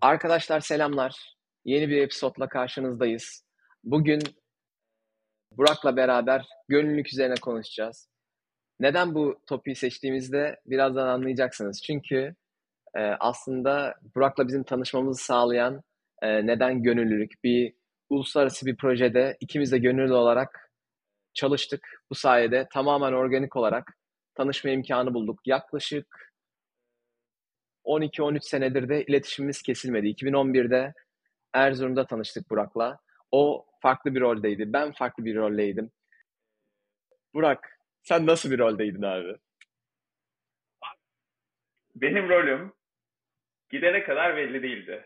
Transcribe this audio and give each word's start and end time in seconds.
Arkadaşlar 0.00 0.60
selamlar. 0.60 1.36
Yeni 1.64 1.88
bir 1.88 2.02
episodla 2.02 2.48
karşınızdayız. 2.48 3.44
Bugün 3.84 4.22
Burak'la 5.52 5.96
beraber 5.96 6.46
gönüllülük 6.68 7.12
üzerine 7.12 7.34
konuşacağız. 7.34 8.08
Neden 8.80 9.14
bu 9.14 9.40
topiği 9.46 9.76
seçtiğimizde 9.76 10.60
birazdan 10.66 11.06
anlayacaksınız. 11.06 11.82
Çünkü 11.82 12.34
e, 12.96 13.00
aslında 13.00 13.94
Burak'la 14.14 14.48
bizim 14.48 14.62
tanışmamızı 14.62 15.24
sağlayan 15.24 15.82
e, 16.22 16.46
neden 16.46 16.82
gönüllülük? 16.82 17.44
Bir 17.44 17.74
uluslararası 18.10 18.66
bir 18.66 18.76
projede 18.76 19.36
ikimiz 19.40 19.72
de 19.72 19.78
gönüllü 19.78 20.14
olarak 20.14 20.72
çalıştık. 21.34 21.88
Bu 22.10 22.14
sayede 22.14 22.68
tamamen 22.72 23.12
organik 23.12 23.56
olarak 23.56 23.98
tanışma 24.34 24.70
imkanı 24.70 25.14
bulduk. 25.14 25.40
Yaklaşık 25.46 26.29
12-13 27.90 28.40
senedir 28.40 28.88
de 28.88 29.04
iletişimimiz 29.04 29.62
kesilmedi. 29.62 30.06
2011'de 30.06 30.94
Erzurum'da 31.54 32.06
tanıştık 32.06 32.50
Burak'la. 32.50 32.98
O 33.32 33.66
farklı 33.82 34.14
bir 34.14 34.20
roldeydi. 34.20 34.72
Ben 34.72 34.92
farklı 34.92 35.24
bir 35.24 35.36
roldeydim. 35.36 35.90
Burak, 37.34 37.78
sen 38.02 38.26
nasıl 38.26 38.50
bir 38.50 38.58
roldeydin 38.58 39.02
abi? 39.02 39.36
Benim 41.94 42.28
rolüm 42.28 42.72
gidene 43.70 44.04
kadar 44.04 44.36
belli 44.36 44.62
değildi. 44.62 45.04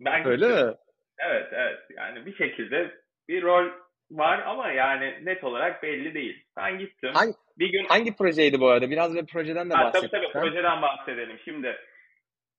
Ben 0.00 0.26
Öyle 0.26 0.48
mi? 0.48 0.74
Evet, 1.18 1.48
evet. 1.52 1.78
Yani 1.96 2.26
bir 2.26 2.36
şekilde 2.36 3.00
bir 3.28 3.42
rol 3.42 3.70
var 4.10 4.38
ama 4.38 4.68
yani 4.68 5.24
net 5.24 5.44
olarak 5.44 5.82
belli 5.82 6.14
değil. 6.14 6.44
Ben 6.56 6.78
gittim. 6.78 7.10
Hangi, 7.14 7.34
bir 7.58 7.72
gün 7.72 7.84
Hangi 7.84 8.16
projeydi 8.16 8.60
bu 8.60 8.68
arada? 8.68 8.90
Biraz 8.90 9.14
bir 9.14 9.26
projeden 9.26 9.70
de 9.70 9.74
bahset. 9.74 10.10
Tabii 10.10 10.10
tabii 10.10 10.32
projeden 10.32 10.82
bahsedelim. 10.82 11.38
Şimdi 11.44 11.76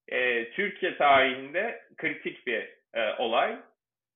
e, 0.08 0.50
Türkiye 0.52 0.98
tarihinde 0.98 1.81
kritik 1.98 2.48
bir 2.48 2.70
e, 2.94 3.14
olay. 3.18 3.58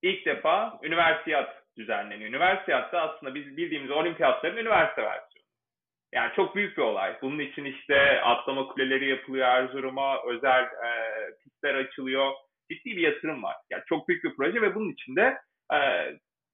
İlk 0.02 0.26
defa 0.26 0.80
üniversiyat 0.84 1.62
düzenleniyor. 1.78 2.30
Üniversiyat 2.30 2.94
da 2.94 3.02
aslında 3.02 3.36
biz 3.36 3.58
bildiğimiz 3.58 3.92
olimpiyatların 3.92 4.58
üniversite 4.58 5.02
versiyonu. 5.02 5.48
Yani 6.14 6.32
çok 6.36 6.56
büyük 6.56 6.78
bir 6.78 6.82
olay. 6.82 7.18
Bunun 7.22 7.40
için 7.40 7.66
işte 7.66 8.22
atlama 8.22 8.68
kuleleri 8.68 9.10
yapılıyor 9.10 9.48
Erzurum'a, 9.48 10.24
özel 10.28 10.64
e, 10.64 10.92
pistler 11.44 11.76
açılıyor. 11.76 12.32
Ciddi 12.72 12.98
bir 12.98 13.02
yatırım 13.02 13.44
var. 13.44 13.56
Yani 13.70 13.84
çok 13.90 14.08
büyük 14.08 14.24
bir 14.24 14.36
proje 14.36 14.62
ve 14.62 14.76
bunun 14.76 14.92
içinde 14.92 15.38
e, 15.74 15.80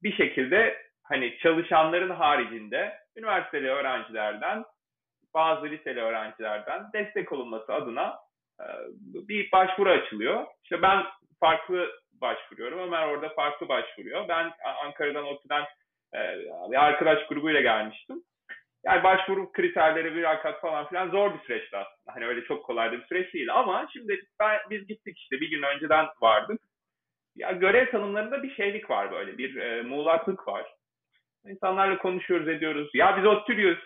bir 0.03 0.13
şekilde 0.13 0.86
hani 1.09 1.37
çalışanların 1.37 2.09
haricinde 2.09 2.97
üniversiteli 3.15 3.69
öğrencilerden, 3.69 4.65
bazı 5.33 5.65
liseli 5.65 6.01
öğrencilerden 6.01 6.83
destek 6.93 7.31
olunması 7.31 7.73
adına 7.73 8.15
e, 8.61 8.65
bir 9.03 9.51
başvuru 9.51 9.89
açılıyor. 9.89 10.45
İşte 10.63 10.81
ben 10.81 11.03
farklı 11.39 11.89
başvuruyorum. 12.21 12.79
Ömer 12.79 13.07
orada 13.07 13.29
farklı 13.29 13.69
başvuruyor. 13.69 14.27
Ben 14.27 14.51
Ankara'dan 14.85 15.25
ODTÜ'den 15.25 15.63
e, 16.15 16.19
bir 16.71 16.85
arkadaş 16.85 17.27
grubuyla 17.27 17.61
gelmiştim. 17.61 18.23
Yani 18.85 19.03
başvuru 19.03 19.51
kriterleri, 19.51 20.05
bir 20.05 20.11
mülakat 20.11 20.61
falan 20.61 20.87
filan 20.87 21.09
zor 21.09 21.33
bir 21.33 21.39
süreçti 21.39 21.77
aslında. 21.77 22.15
Hani 22.15 22.25
öyle 22.25 22.43
çok 22.43 22.65
kolay 22.65 22.91
bir 22.91 23.05
süreç 23.05 23.33
değil. 23.33 23.53
Ama 23.53 23.87
şimdi 23.93 24.21
ben, 24.39 24.59
biz 24.69 24.87
gittik 24.87 25.17
işte 25.17 25.39
bir 25.41 25.49
gün 25.49 25.63
önceden 25.63 26.05
vardık. 26.21 26.61
Ya 27.35 27.51
görev 27.51 27.91
tanımlarında 27.91 28.43
bir 28.43 28.55
şeylik 28.55 28.89
var 28.89 29.11
böyle, 29.11 29.37
bir 29.37 29.55
e, 29.55 29.81
muğlaklık 29.81 30.47
var. 30.47 30.76
İnsanlarla 31.45 31.97
konuşuyoruz, 31.97 32.47
ediyoruz. 32.47 32.89
Ya 32.93 33.17
biz 33.17 33.25
ODTÜ'lüyüz, 33.25 33.79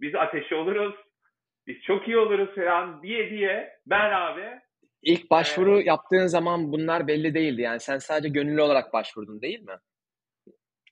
biz 0.00 0.14
ateşi 0.14 0.54
oluruz, 0.54 0.94
biz 1.66 1.82
çok 1.82 2.08
iyi 2.08 2.18
oluruz 2.18 2.54
falan 2.54 3.02
diye 3.02 3.30
diye 3.30 3.70
ben 3.86 4.10
abi 4.10 4.60
İlk 5.02 5.30
başvuru 5.30 5.80
ee, 5.80 5.84
yaptığın 5.84 6.26
zaman 6.26 6.72
bunlar 6.72 7.06
belli 7.06 7.34
değildi. 7.34 7.62
Yani 7.62 7.80
sen 7.80 7.98
sadece 7.98 8.28
gönüllü 8.28 8.62
olarak 8.62 8.92
başvurdun 8.92 9.42
değil 9.42 9.60
mi? 9.60 9.76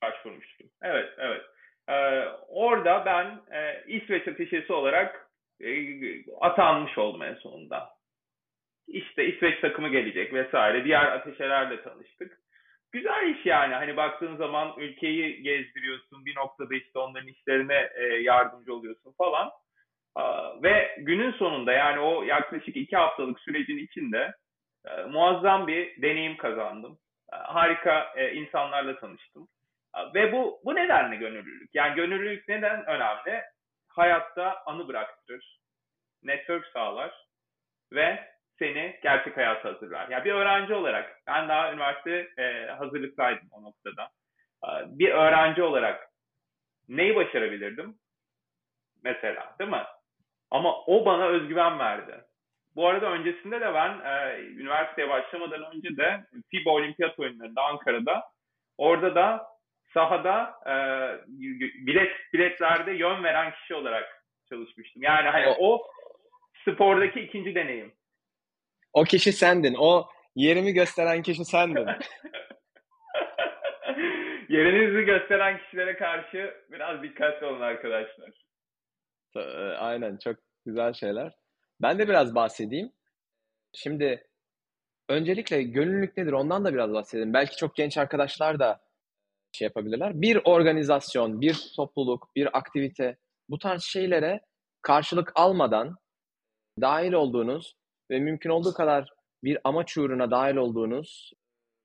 Başvurmuştum. 0.03 0.67
Evet, 0.83 1.13
evet. 1.19 1.43
Ee, 1.89 2.25
orada 2.49 3.05
ben 3.07 3.57
e, 3.59 3.85
İsveç 3.87 4.29
ateşesi 4.29 4.73
olarak 4.73 5.31
e, 5.61 5.71
atanmış 6.41 6.99
oldum 6.99 7.23
en 7.23 7.35
sonunda. 7.35 7.91
İşte 8.89 9.25
İsveç 9.25 9.61
takımı 9.61 9.89
gelecek 9.89 10.33
vesaire. 10.33 10.85
Diğer 10.85 11.13
ateşelerle 11.13 11.83
tanıştık. 11.83 12.39
Güzel 12.97 13.29
iş 13.29 13.47
yani. 13.47 13.75
Hani 13.75 13.97
baktığın 13.97 14.37
zaman 14.37 14.75
ülkeyi 14.79 15.43
gezdiriyorsun. 15.43 16.27
Bir 16.27 16.37
noktada 16.37 16.75
işte 16.75 16.99
onların 16.99 17.29
işlerine 17.29 17.91
e, 17.95 18.03
yardımcı 18.05 18.75
oluyorsun 18.75 19.15
falan. 19.19 19.51
Ve 20.63 20.97
günün 20.99 21.33
sonunda 21.33 21.73
yani 21.73 22.01
o 22.01 22.23
yaklaşık 22.23 22.77
iki 22.77 22.97
haftalık 22.97 23.41
sürecin 23.41 23.79
içinde 23.79 24.35
e, 24.87 25.03
muazzam 25.03 25.67
bir 25.67 26.03
deneyim 26.03 26.37
kazandım. 26.37 26.99
E, 27.33 27.37
harika 27.37 28.15
insanlarla 28.35 29.01
tanıştım. 29.01 29.49
Ve 30.15 30.33
bu 30.33 30.61
bu 30.65 30.75
nedenle 30.75 31.17
gönüllülük. 31.17 31.75
Yani 31.75 31.95
gönüllülük 31.95 32.49
neden 32.49 32.87
önemli? 32.87 33.43
Hayatta 33.89 34.63
anı 34.67 34.89
bıraktırır, 34.89 35.59
network 36.23 36.67
sağlar 36.67 37.27
ve 37.93 38.36
seni 38.59 38.99
gerçek 39.03 39.37
hayata 39.37 39.69
hazırlar. 39.69 40.09
Yani 40.09 40.25
bir 40.25 40.33
öğrenci 40.33 40.75
olarak 40.75 41.21
ben 41.27 41.49
daha 41.49 41.73
üniversite 41.73 42.29
e, 42.39 42.67
hazırlıktaydım 42.71 43.49
o 43.51 43.63
noktada. 43.63 44.11
Bir 44.87 45.11
öğrenci 45.11 45.63
olarak 45.63 46.09
neyi 46.89 47.17
başarabilirdim? 47.17 47.95
Mesela 49.05 49.55
değil 49.61 49.71
mi? 49.71 49.85
Ama 50.51 50.85
o 50.87 51.05
bana 51.05 51.27
özgüven 51.27 51.79
verdi. 51.79 52.25
Bu 52.77 52.89
arada 52.89 53.07
öncesinde 53.07 53.61
de 53.61 53.75
ben 53.75 54.01
e, 54.05 54.41
üniversiteye 54.41 55.09
başlamadan 55.09 55.77
önce 55.77 55.97
de 55.97 56.21
FIBA 56.51 56.71
Olimpiyat 56.71 57.19
oyunlarında 57.19 57.63
Ankara'da 57.63 58.25
orada 58.79 59.15
da 59.15 59.47
sahada 59.95 60.55
e, 60.67 60.75
bilet 61.87 62.13
biletlerde 62.33 62.93
yön 62.93 63.25
veren 63.25 63.53
kişi 63.53 63.75
olarak 63.75 64.25
çalışmıştım. 64.49 65.03
Yani 65.03 65.29
hani 65.29 65.55
o 65.59 65.83
spordaki 66.69 67.21
ikinci 67.21 67.55
deneyim. 67.55 67.93
O 68.97 69.05
kişi 69.05 69.33
sendin. 69.33 69.75
O 69.79 70.09
yerimi 70.35 70.73
gösteren 70.73 71.23
kişi 71.23 71.45
sendin. 71.45 71.87
Yerinizi 74.49 75.03
gösteren 75.05 75.59
kişilere 75.59 75.97
karşı 75.97 76.55
biraz 76.71 77.03
dikkatli 77.03 77.47
olun 77.47 77.61
arkadaşlar. 77.61 78.31
E, 79.37 79.41
aynen 79.77 80.17
çok 80.17 80.37
güzel 80.67 80.93
şeyler. 80.93 81.33
Ben 81.83 81.99
de 81.99 82.09
biraz 82.09 82.35
bahsedeyim. 82.35 82.93
Şimdi 83.73 84.27
öncelikle 85.09 85.63
gönüllülük 85.63 86.17
nedir 86.17 86.33
ondan 86.33 86.65
da 86.65 86.75
biraz 86.75 86.93
bahsedelim. 86.93 87.35
Belki 87.35 87.57
çok 87.57 87.77
genç 87.77 87.99
arkadaşlar 87.99 88.59
da 88.59 88.81
şey 89.53 89.67
yapabilirler. 89.67 90.21
Bir 90.21 90.41
organizasyon, 90.45 91.41
bir 91.41 91.73
topluluk, 91.77 92.29
bir 92.37 92.59
aktivite 92.59 93.17
bu 93.49 93.59
tarz 93.59 93.83
şeylere 93.83 94.41
karşılık 94.83 95.33
almadan 95.35 95.97
dahil 96.81 97.13
olduğunuz 97.13 97.76
ve 98.11 98.21
mümkün 98.21 98.51
olduğu 98.51 98.73
kadar 98.73 99.13
bir 99.45 99.59
amaç 99.65 99.97
uğruna 99.97 100.31
dahil 100.31 100.57
olduğunuz 100.57 101.33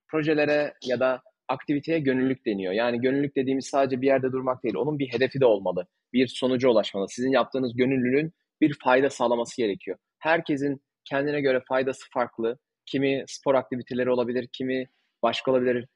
projelere 0.08 0.74
ya 0.86 1.00
da 1.00 1.22
aktiviteye 1.48 2.00
gönüllülük 2.00 2.46
deniyor. 2.46 2.74
Yani 2.74 3.02
gönüllülük 3.02 3.36
dediğimiz 3.36 3.68
sadece 3.68 4.02
bir 4.02 4.08
yerde 4.08 4.32
durmak 4.32 4.64
değil. 4.64 4.76
Onun 4.76 5.00
bir 5.00 5.08
hedefi 5.08 5.40
de 5.40 5.46
olmalı. 5.46 5.88
Bir 6.14 6.28
sonuca 6.28 6.70
ulaşmalı. 6.70 7.10
Sizin 7.10 7.32
yaptığınız 7.32 7.76
gönüllülüğün 7.76 8.34
bir 8.62 8.78
fayda 8.84 9.10
sağlaması 9.10 9.58
gerekiyor. 9.58 9.98
Herkesin 10.20 10.82
kendine 11.06 11.42
göre 11.42 11.62
faydası 11.68 12.06
farklı. 12.14 12.58
Kimi 12.86 13.24
spor 13.28 13.56
aktiviteleri 13.56 14.10
olabilir, 14.10 14.50
kimi 14.54 14.88
başka 15.24 15.52
olabilir. 15.52 15.88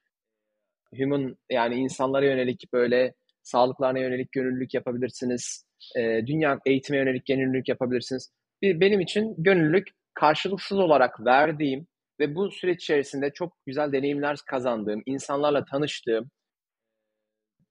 Human 0.97 1.37
yani 1.51 1.75
insanlara 1.75 2.25
yönelik 2.25 2.73
böyle 2.73 3.13
sağlıklarına 3.43 3.99
yönelik 3.99 4.31
gönüllülük 4.31 4.73
yapabilirsiniz. 4.73 5.66
E, 5.97 6.01
dünya 6.28 6.59
eğitime 6.66 6.97
yönelik 6.97 7.25
gönüllülük 7.25 7.69
yapabilirsiniz. 7.69 8.31
Bir, 8.61 8.79
benim 8.79 8.99
için 8.99 9.35
gönüllülük 9.37 9.87
karşılıksız 10.16 10.79
olarak 10.79 11.26
verdiğim 11.26 11.88
ve 12.20 12.35
bu 12.35 12.52
süreç 12.52 12.84
içerisinde 12.84 13.34
çok 13.34 13.53
güzel 13.66 13.91
deneyimler 13.91 14.38
kazandığım, 14.47 15.03
insanlarla 15.06 15.66
tanıştığım 15.66 16.29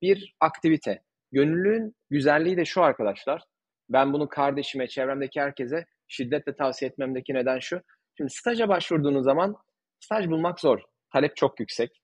bir 0.03 0.35
aktivite. 0.41 1.03
Gönüllülüğün 1.33 1.95
güzelliği 2.11 2.57
de 2.57 2.65
şu 2.65 2.83
arkadaşlar. 2.83 3.43
Ben 3.89 4.13
bunu 4.13 4.29
kardeşime, 4.29 4.89
çevremdeki 4.89 5.41
herkese 5.41 5.85
şiddetle 6.09 6.57
tavsiye 6.57 6.91
etmemdeki 6.91 7.35
neden 7.35 7.59
şu. 7.59 7.81
Şimdi 8.17 8.31
staja 8.31 8.69
başvurduğunuz 8.69 9.25
zaman 9.25 9.57
staj 10.01 10.29
bulmak 10.29 10.61
zor. 10.61 10.81
Talep 11.13 11.37
çok 11.37 11.61
yüksek. 11.61 12.01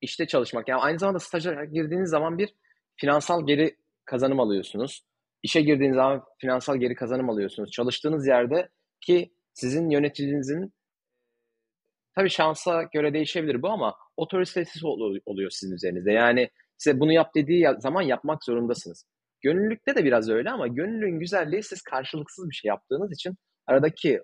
İşte 0.00 0.26
çalışmak. 0.26 0.68
Yani 0.68 0.80
aynı 0.80 0.98
zamanda 0.98 1.18
staja 1.18 1.64
girdiğiniz 1.64 2.10
zaman 2.10 2.38
bir 2.38 2.54
finansal 2.96 3.46
geri 3.46 3.76
kazanım 4.04 4.40
alıyorsunuz. 4.40 5.02
İşe 5.42 5.60
girdiğiniz 5.60 5.96
zaman 5.96 6.24
finansal 6.38 6.76
geri 6.76 6.94
kazanım 6.94 7.30
alıyorsunuz. 7.30 7.70
Çalıştığınız 7.70 8.26
yerde 8.26 8.68
ki 9.04 9.34
sizin 9.54 9.90
yöneticinizin 9.90 10.74
tabii 12.14 12.30
şansa 12.30 12.82
göre 12.82 13.12
değişebilir 13.12 13.62
bu 13.62 13.68
ama 13.68 13.94
otoritesi 14.16 14.86
oluyor 15.26 15.50
sizin 15.50 15.74
üzerinizde. 15.74 16.12
Yani 16.12 16.50
size 16.78 17.00
bunu 17.00 17.12
yap 17.12 17.34
dediği 17.34 17.68
zaman 17.78 18.02
yapmak 18.02 18.44
zorundasınız. 18.44 19.06
Gönüllülükte 19.40 19.94
de 19.94 20.04
biraz 20.04 20.30
öyle 20.30 20.50
ama 20.50 20.66
gönüllülüğün 20.66 21.18
güzelliği 21.18 21.62
siz 21.62 21.82
karşılıksız 21.82 22.50
bir 22.50 22.54
şey 22.54 22.68
yaptığınız 22.68 23.12
için 23.12 23.34
aradaki 23.66 24.20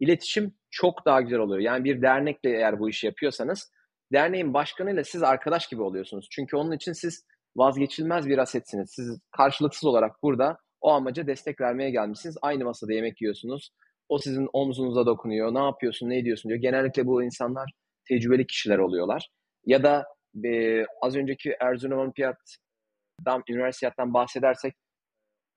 iletişim 0.00 0.54
çok 0.70 1.06
daha 1.06 1.20
güzel 1.20 1.38
oluyor. 1.38 1.60
Yani 1.60 1.84
bir 1.84 2.02
dernekle 2.02 2.50
eğer 2.50 2.78
bu 2.78 2.90
işi 2.90 3.06
yapıyorsanız 3.06 3.72
derneğin 4.12 4.54
başkanıyla 4.54 5.04
siz 5.04 5.22
arkadaş 5.22 5.66
gibi 5.66 5.82
oluyorsunuz. 5.82 6.28
Çünkü 6.30 6.56
onun 6.56 6.72
için 6.72 6.92
siz 6.92 7.26
vazgeçilmez 7.56 8.26
bir 8.28 8.38
asetsiniz. 8.38 8.90
Siz 8.96 9.20
karşılıksız 9.30 9.84
olarak 9.84 10.22
burada 10.22 10.58
o 10.80 10.90
amaca 10.90 11.26
destek 11.26 11.60
vermeye 11.60 11.90
gelmişsiniz. 11.90 12.36
Aynı 12.42 12.64
masada 12.64 12.92
yemek 12.92 13.22
yiyorsunuz. 13.22 13.70
O 14.08 14.18
sizin 14.18 14.48
omzunuza 14.52 15.06
dokunuyor. 15.06 15.54
Ne 15.54 15.58
yapıyorsun, 15.58 16.08
ne 16.08 16.18
ediyorsun 16.18 16.48
diyor. 16.48 16.60
Genellikle 16.60 17.06
bu 17.06 17.22
insanlar 17.24 17.70
tecrübeli 18.08 18.46
kişiler 18.46 18.78
oluyorlar. 18.78 19.28
Ya 19.66 19.82
da 19.82 20.04
e, 20.44 20.84
az 21.02 21.16
önceki 21.16 21.56
Erzurum 21.60 21.98
Olimpiyat'dan, 21.98 23.42
üniversiteden 23.48 24.14
bahsedersek 24.14 24.74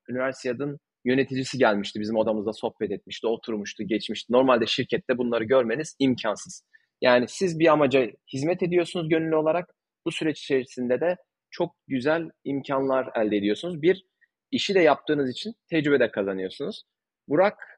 üniversitenin 0.09 0.77
yöneticisi 1.05 1.57
gelmişti. 1.57 1.99
Bizim 1.99 2.15
odamızda 2.15 2.53
sohbet 2.53 2.91
etmişti, 2.91 3.27
oturmuştu, 3.27 3.83
geçmişti. 3.83 4.33
Normalde 4.33 4.65
şirkette 4.65 5.17
bunları 5.17 5.43
görmeniz 5.43 5.95
imkansız. 5.99 6.63
Yani 7.01 7.25
siz 7.27 7.59
bir 7.59 7.67
amaca 7.67 8.07
hizmet 8.33 8.63
ediyorsunuz 8.63 9.09
gönüllü 9.09 9.35
olarak. 9.35 9.73
Bu 10.05 10.11
süreç 10.11 10.39
içerisinde 10.39 11.01
de 11.01 11.17
çok 11.51 11.75
güzel 11.87 12.29
imkanlar 12.43 13.09
elde 13.15 13.37
ediyorsunuz. 13.37 13.81
Bir, 13.81 14.05
işi 14.51 14.75
de 14.75 14.79
yaptığınız 14.79 15.29
için 15.29 15.53
tecrübe 15.69 15.99
de 15.99 16.11
kazanıyorsunuz. 16.11 16.83
Burak 17.27 17.76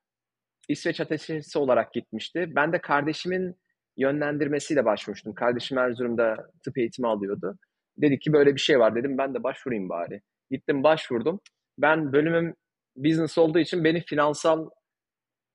İsveç 0.70 1.02
ateşesi 1.02 1.60
olarak 1.60 1.94
gitmişti. 1.94 2.48
Ben 2.56 2.74
de 2.74 2.82
kardeşimin 2.82 3.56
yönlendirmesiyle 3.98 4.86
başvurmuştum. 4.86 5.34
Kardeşim 5.34 5.78
Erzurum'da 5.78 6.50
tıp 6.64 6.78
eğitimi 6.78 7.08
alıyordu. 7.08 7.58
Dedi 7.98 8.20
ki 8.20 8.34
böyle 8.34 8.56
bir 8.56 8.60
şey 8.60 8.80
var 8.80 8.96
dedim 8.96 9.18
ben 9.18 9.34
de 9.34 9.44
başvurayım 9.44 9.90
bari. 9.90 10.22
Gittim 10.52 10.84
başvurdum. 10.84 11.40
Ben 11.78 12.14
bölümüm 12.14 12.56
business 12.96 13.38
olduğu 13.38 13.60
için 13.60 13.84
beni 13.84 14.02
finansal 14.02 14.70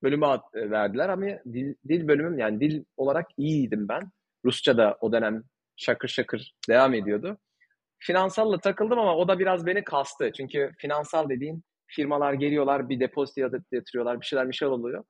bölüme 0.03 0.27
e, 0.53 0.69
verdiler 0.71 1.09
ama 1.09 1.25
dil, 1.25 1.75
dil 1.87 2.07
bölümüm 2.07 2.39
yani 2.39 2.59
dil 2.59 2.83
olarak 2.97 3.27
iyiydim 3.37 3.87
ben. 3.87 4.11
Rusça 4.45 4.77
da 4.77 4.97
o 5.01 5.11
dönem 5.11 5.43
şakır 5.75 6.07
şakır 6.07 6.53
devam 6.69 6.93
ediyordu. 6.93 7.37
Finansalla 7.99 8.59
takıldım 8.59 8.99
ama 8.99 9.15
o 9.15 9.27
da 9.27 9.39
biraz 9.39 9.65
beni 9.65 9.83
kastı. 9.83 10.31
Çünkü 10.31 10.71
finansal 10.77 11.29
dediğin 11.29 11.63
firmalar 11.87 12.33
geliyorlar 12.33 12.89
bir 12.89 12.99
depozito 12.99 13.41
yatırıyorlar 13.71 14.21
bir 14.21 14.25
şeyler 14.25 14.47
bir 14.47 14.53
şeyler 14.53 14.71
oluyor. 14.71 15.03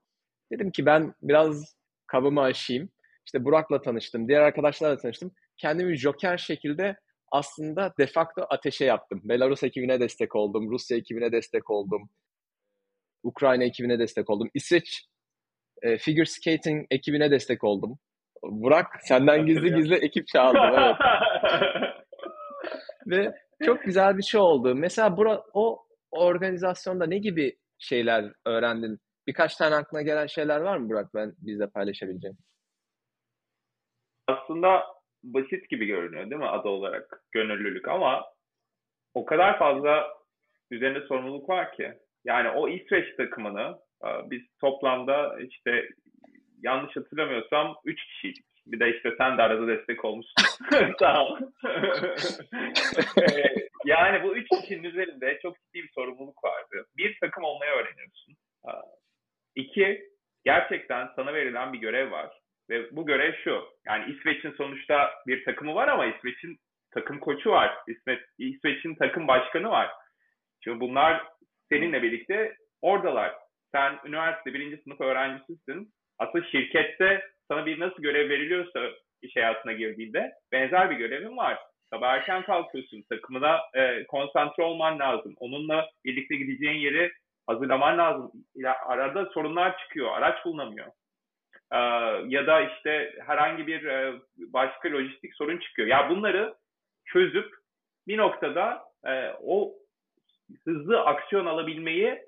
Dedim 0.51 0.71
ki 0.71 0.85
ben 0.85 1.13
biraz 1.21 1.75
kabımı 2.07 2.41
aşayım. 2.41 2.89
İşte 3.25 3.45
Burak'la 3.45 3.81
tanıştım, 3.81 4.27
diğer 4.27 4.41
arkadaşlarla 4.41 4.97
tanıştım. 4.97 5.31
Kendimi 5.57 5.97
joker 5.97 6.37
şekilde 6.37 6.95
aslında 7.31 7.93
de 7.99 8.07
facto 8.07 8.45
ateşe 8.49 8.85
yaptım. 8.85 9.21
Belarus 9.23 9.63
ekibine 9.63 9.99
destek 9.99 10.35
oldum, 10.35 10.71
Rusya 10.71 10.97
ekibine 10.97 11.31
destek 11.31 11.69
oldum, 11.69 12.09
Ukrayna 13.23 13.63
ekibine 13.63 13.99
destek 13.99 14.29
oldum. 14.29 14.49
İsveç 14.53 15.05
e, 15.81 15.97
figure 15.97 16.25
skating 16.25 16.85
ekibine 16.91 17.31
destek 17.31 17.63
oldum. 17.63 17.99
Burak 18.43 18.87
senden 19.01 19.45
gizli 19.45 19.75
gizli 19.75 19.95
ekip 19.95 20.27
çağırdım. 20.27 20.79
Evet. 20.79 20.95
Ve 23.07 23.33
çok 23.65 23.83
güzel 23.83 24.17
bir 24.17 24.23
şey 24.23 24.41
oldu. 24.41 24.75
Mesela 24.75 25.17
bura, 25.17 25.43
o 25.53 25.84
organizasyonda 26.17 27.05
ne 27.05 27.17
gibi 27.17 27.55
şeyler 27.77 28.33
öğrendin? 28.45 28.99
Birkaç 29.27 29.55
tane 29.55 29.75
aklına 29.75 30.01
gelen 30.01 30.27
şeyler 30.27 30.61
var 30.61 30.77
mı 30.77 30.89
Burak 30.89 31.13
ben 31.13 31.33
bizle 31.37 31.69
paylaşabileceğim? 31.69 32.37
Aslında 34.27 34.83
basit 35.23 35.69
gibi 35.69 35.85
görünüyor 35.85 36.29
değil 36.29 36.41
mi 36.41 36.47
adı 36.47 36.67
olarak 36.67 37.23
gönüllülük 37.31 37.87
ama 37.87 38.25
o 39.13 39.25
kadar 39.25 39.59
fazla 39.59 40.07
üzerinde 40.71 41.07
sorumluluk 41.07 41.49
var 41.49 41.73
ki. 41.73 41.93
Yani 42.25 42.49
o 42.49 42.69
İsveç 42.69 43.15
takımını 43.17 43.79
e, 44.05 44.09
biz 44.31 44.41
toplamda 44.61 45.39
işte 45.39 45.89
yanlış 46.63 46.95
hatırlamıyorsam 46.95 47.75
3 47.85 48.05
kişiydik. 48.05 48.45
Bir 48.67 48.79
de 48.79 48.95
işte 48.95 49.15
sen 49.17 49.37
de 49.37 49.41
arada 49.41 49.67
destek 49.67 50.05
olmuşsun. 50.05 50.33
Sağ 50.99 51.25
ol. 51.25 51.39
Yani 53.85 54.23
bu 54.23 54.35
üç 54.37 54.47
kişinin 54.49 54.83
üzerinde 54.83 55.39
çok 55.41 55.55
ciddi 55.55 55.83
bir 55.83 55.91
sorumluluk 55.95 56.43
vardı. 56.43 56.85
Bir 56.97 57.17
takım 57.21 57.43
olmayı 57.43 57.71
öğreniyorsun. 57.71 58.35
İki, 59.55 60.01
gerçekten 60.45 61.09
sana 61.15 61.33
verilen 61.33 61.73
bir 61.73 61.79
görev 61.79 62.11
var. 62.11 62.39
Ve 62.69 62.95
bu 62.95 63.05
görev 63.05 63.33
şu. 63.43 63.63
Yani 63.85 64.11
İsveç'in 64.11 64.51
sonuçta 64.51 65.11
bir 65.27 65.45
takımı 65.45 65.75
var 65.75 65.87
ama 65.87 66.05
İsveç'in 66.05 66.57
takım 66.91 67.19
koçu 67.19 67.49
var. 67.49 67.77
İsveç, 67.87 68.19
İsveç'in 68.37 68.95
takım 68.95 69.27
başkanı 69.27 69.69
var. 69.69 69.91
Şimdi 70.63 70.79
bunlar 70.79 71.23
seninle 71.69 72.03
birlikte 72.03 72.55
oradalar. 72.81 73.35
Sen 73.71 73.99
üniversite 74.05 74.53
birinci 74.53 74.83
sınıf 74.83 75.01
öğrencisisin. 75.01 75.93
Aslında 76.19 76.45
şirkette 76.45 77.21
sana 77.47 77.65
bir 77.65 77.79
nasıl 77.79 78.01
görev 78.03 78.29
veriliyorsa 78.29 78.79
iş 79.21 79.35
hayatına 79.35 79.73
girdiğinde 79.73 80.33
benzer 80.51 80.89
bir 80.89 80.95
görevin 80.95 81.37
var. 81.37 81.59
Sabah 81.89 82.13
erken 82.13 82.43
kalkıyorsun, 82.43 83.03
takımına 83.09 83.59
e, 83.73 84.05
konsantre 84.07 84.63
olman 84.63 84.99
lazım. 84.99 85.33
Onunla 85.39 85.89
birlikte 86.05 86.35
gideceğin 86.35 86.77
yeri 86.77 87.11
hazırlaman 87.47 87.97
lazım. 87.97 88.31
Arada 88.85 89.25
sorunlar 89.25 89.77
çıkıyor, 89.77 90.11
araç 90.11 90.45
bulunamıyor. 90.45 90.87
Ee, 91.71 91.77
ya 92.27 92.47
da 92.47 92.61
işte 92.61 93.13
herhangi 93.25 93.67
bir 93.67 93.83
e, 93.83 94.13
başka 94.37 94.89
lojistik 94.91 95.35
sorun 95.35 95.57
çıkıyor. 95.57 95.87
Ya 95.87 96.09
bunları 96.09 96.55
çözüp 97.05 97.53
bir 98.07 98.17
noktada 98.17 98.83
e, 99.05 99.29
o 99.43 99.73
hızlı 100.65 101.01
aksiyon 101.01 101.45
alabilmeyi 101.45 102.19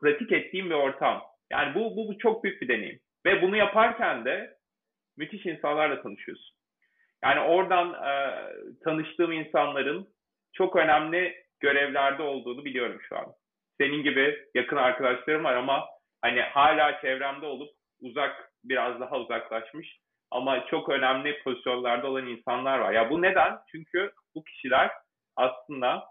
pratik 0.00 0.32
ettiğim 0.32 0.70
bir 0.70 0.74
ortam. 0.74 1.22
Yani 1.50 1.74
bu, 1.74 1.96
bu, 1.96 2.08
bu 2.08 2.18
çok 2.18 2.44
büyük 2.44 2.62
bir 2.62 2.68
deneyim. 2.68 3.00
Ve 3.26 3.42
bunu 3.42 3.56
yaparken 3.56 4.24
de 4.24 4.56
müthiş 5.16 5.46
insanlarla 5.46 6.02
tanışıyorsun. 6.02 6.56
Yani 7.24 7.40
oradan 7.40 7.94
e, 7.94 8.42
tanıştığım 8.84 9.32
insanların 9.32 10.08
çok 10.52 10.76
önemli 10.76 11.44
görevlerde 11.60 12.22
olduğunu 12.22 12.64
biliyorum 12.64 13.00
şu 13.08 13.18
an. 13.18 13.26
Senin 13.80 14.02
gibi 14.02 14.46
yakın 14.54 14.76
arkadaşlarım 14.76 15.44
var 15.44 15.54
ama 15.54 15.84
hani 16.22 16.40
hala 16.40 17.00
çevremde 17.00 17.46
olup 17.46 17.70
uzak 18.00 18.50
biraz 18.64 19.00
daha 19.00 19.18
uzaklaşmış 19.18 19.98
ama 20.30 20.66
çok 20.66 20.88
önemli 20.88 21.42
pozisyonlarda 21.42 22.08
olan 22.08 22.26
insanlar 22.26 22.78
var. 22.78 22.92
Ya 22.92 23.10
bu 23.10 23.22
neden? 23.22 23.58
Çünkü 23.70 24.12
bu 24.34 24.44
kişiler 24.44 24.90
aslında 25.36 26.04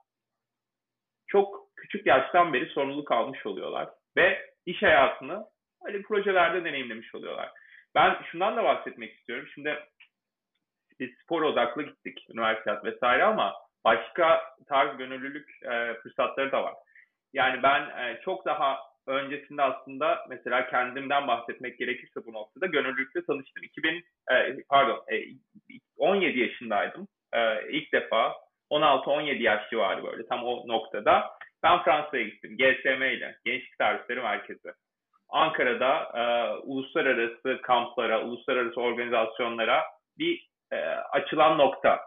çok 1.28 1.76
küçük 1.76 2.06
yaştan 2.06 2.54
beri 2.54 2.66
sorumluluk 2.66 3.12
almış 3.12 3.46
oluyorlar 3.46 3.90
ve 4.18 4.46
iş 4.66 4.84
hayatını 4.84 5.46
öyle 5.86 6.02
projelerde 6.02 6.66
deneyimlemiş 6.66 7.16
oluyorlar. 7.16 7.52
Ben 7.96 8.24
şundan 8.32 8.58
da 8.58 8.64
bahsetmek 8.64 9.14
istiyorum. 9.14 9.48
Şimdi 9.54 9.80
biz 11.00 11.10
spor 11.24 11.42
odaklı 11.42 11.84
gittik, 11.84 12.26
üniversite 12.30 12.80
vesaire 12.84 13.24
ama 13.24 13.54
başka 13.86 14.42
tarz 14.68 14.98
gönüllülük 14.98 15.50
e, 15.64 15.94
fırsatları 15.94 16.52
da 16.52 16.64
var. 16.64 16.74
Yani 17.34 17.64
ben 17.64 17.82
e, 17.82 18.22
çok 18.22 18.46
daha 18.46 18.80
öncesinde 19.08 19.62
aslında 19.62 20.26
mesela 20.30 20.70
kendimden 20.70 21.28
bahsetmek 21.28 21.80
gerekirse 21.80 22.26
bu 22.26 22.34
noktada 22.34 22.66
gönüllülükle 22.66 23.26
tanıştım. 23.26 23.64
2000 23.64 24.06
e, 24.32 24.58
pardon 24.70 25.04
e, 25.12 25.16
17 25.98 26.40
yaşındaydım. 26.40 27.08
E, 27.34 27.70
ilk 27.70 27.94
defa 27.94 28.34
16-17 28.72 29.42
yaş 29.42 29.70
civarı 29.70 30.04
böyle 30.04 30.26
tam 30.26 30.44
o 30.44 30.68
noktada 30.68 31.30
ben 31.64 31.84
Fransa'ya 31.84 32.24
gittim. 32.24 32.58
GSM 32.58 33.04
ile 33.04 33.38
Gençlik 33.46 33.76
Servisleri 33.76 34.22
Merkezi. 34.22 34.74
Ankara'da 35.34 35.94
e, 36.14 36.24
uluslararası 36.64 37.62
kamplara, 37.62 38.26
uluslararası 38.26 38.82
organizasyonlara 38.82 39.82
bir 40.18 40.50
e, 40.72 40.76
açılan 41.12 41.58
nokta. 41.58 42.00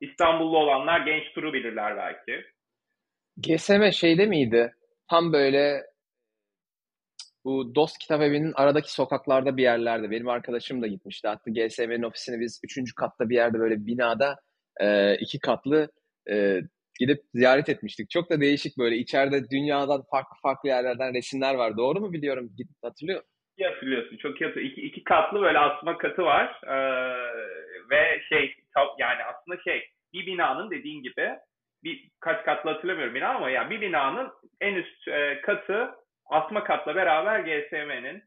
İstanbullu 0.00 0.58
olanlar 0.58 1.00
genç 1.00 1.34
turu 1.34 1.52
bilirler 1.52 1.96
belki. 1.96 2.44
GSM 3.36 3.92
şeyde 3.92 4.26
miydi? 4.26 4.74
Tam 5.10 5.32
böyle 5.32 5.82
bu 7.44 7.74
Dost 7.74 7.98
Kitap 7.98 8.22
Evi'nin 8.22 8.52
aradaki 8.54 8.92
sokaklarda 8.92 9.56
bir 9.56 9.62
yerlerde. 9.62 10.10
Benim 10.10 10.28
arkadaşım 10.28 10.82
da 10.82 10.86
gitmişti. 10.86 11.28
Hatta 11.28 11.50
GSM'nin 11.50 12.02
ofisini 12.02 12.40
biz 12.40 12.60
üçüncü 12.64 12.94
katta 12.94 13.28
bir 13.28 13.34
yerde 13.34 13.58
böyle 13.58 13.86
binada 13.86 14.36
e, 14.80 15.16
iki 15.16 15.38
katlı 15.38 15.88
e, 16.30 16.60
gidip 16.98 17.18
ziyaret 17.34 17.68
etmiştik. 17.68 18.10
Çok 18.10 18.30
da 18.30 18.40
değişik 18.40 18.78
böyle 18.78 18.96
içeride 18.96 19.50
dünyadan 19.50 20.02
farklı 20.10 20.36
farklı 20.42 20.68
yerlerden 20.68 21.14
resimler 21.14 21.54
var. 21.54 21.76
Doğru 21.76 22.00
mu 22.00 22.12
biliyorum? 22.12 22.50
Gidip 22.58 22.76
hatırlıyor 22.82 23.22
İyi 23.58 23.68
hatırlıyorsun. 23.68 24.16
Çok 24.16 24.40
iyi 24.40 24.44
hatırlıyorsun. 24.44 24.80
İki, 24.80 24.80
iki 24.80 25.04
katlı 25.04 25.40
böyle 25.42 25.58
asma 25.58 25.98
katı 25.98 26.22
var. 26.22 26.60
Ee, 26.66 26.74
ve 27.90 28.22
şey 28.28 28.56
yani 28.98 29.24
aslında 29.24 29.62
şey 29.62 29.88
bir 30.12 30.26
binanın 30.26 30.70
dediğin 30.70 31.02
gibi 31.02 31.38
bir 31.84 32.08
kaç 32.20 32.44
katlı 32.44 32.70
hatırlamıyorum 32.70 33.14
bina 33.14 33.28
ama 33.28 33.50
yani 33.50 33.70
bir 33.70 33.80
binanın 33.80 34.32
en 34.60 34.74
üst 34.74 35.08
e, 35.08 35.40
katı 35.40 35.90
asma 36.26 36.64
katla 36.64 36.94
beraber 36.94 37.40
GSM'nin. 37.40 38.22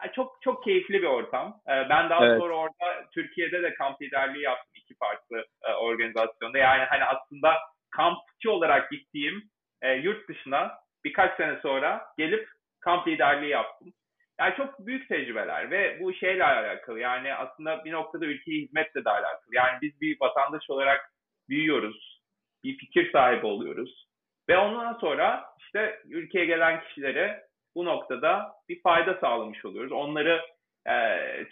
Yani 0.00 0.12
çok 0.14 0.38
çok 0.42 0.64
keyifli 0.64 1.02
bir 1.02 1.06
ortam. 1.06 1.60
E, 1.68 1.72
ben 1.90 2.10
daha 2.10 2.26
evet. 2.26 2.38
sonra 2.40 2.54
orada 2.54 3.08
Türkiye'de 3.14 3.62
de 3.62 3.74
kamp 3.74 4.02
liderliği 4.02 4.44
yaptım 4.44 4.72
iki 4.74 4.94
farklı 4.94 5.46
e, 5.62 5.72
organizasyonda. 5.72 6.58
Yani 6.58 6.84
hani 6.84 7.04
aslında 7.04 7.54
kampçı 7.92 8.50
olarak 8.50 8.90
gittiğim 8.90 9.42
e, 9.82 9.92
yurt 9.92 10.28
dışına 10.28 10.72
birkaç 11.04 11.36
sene 11.36 11.58
sonra 11.62 12.06
gelip 12.18 12.48
kamp 12.80 13.08
liderliği 13.08 13.50
yaptım. 13.50 13.92
Yani 14.40 14.56
çok 14.56 14.86
büyük 14.86 15.08
tecrübeler 15.08 15.70
ve 15.70 16.00
bu 16.00 16.14
şeyle 16.14 16.44
alakalı. 16.44 17.00
Yani 17.00 17.34
aslında 17.34 17.84
bir 17.84 17.92
noktada 17.92 18.26
ülkeye 18.26 18.62
hizmetle 18.62 19.04
de 19.04 19.10
alakalı. 19.10 19.54
Yani 19.54 19.78
biz 19.82 20.00
bir 20.00 20.16
vatandaş 20.20 20.70
olarak 20.70 21.12
büyüyoruz. 21.48 22.20
Bir 22.64 22.78
fikir 22.78 23.12
sahibi 23.12 23.46
oluyoruz. 23.46 24.06
Ve 24.48 24.58
ondan 24.58 24.94
sonra 24.94 25.44
işte 25.58 26.00
ülkeye 26.04 26.44
gelen 26.44 26.84
kişilere 26.84 27.42
bu 27.74 27.84
noktada 27.84 28.52
bir 28.68 28.82
fayda 28.82 29.14
sağlamış 29.20 29.64
oluyoruz. 29.64 29.92
Onları 29.92 30.40
e, 30.86 30.94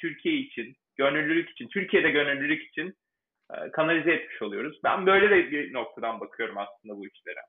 Türkiye 0.00 0.34
için, 0.34 0.76
gönüllülük 0.96 1.50
için, 1.50 1.68
Türkiye'de 1.68 2.10
gönüllülük 2.10 2.68
için 2.68 2.94
kanalize 3.72 4.10
etmiş 4.10 4.42
oluyoruz. 4.42 4.80
Ben 4.84 5.06
böyle 5.06 5.30
de 5.30 5.50
bir 5.50 5.72
noktadan 5.72 6.20
bakıyorum 6.20 6.58
aslında 6.58 6.96
bu 6.96 7.06
işlere. 7.06 7.40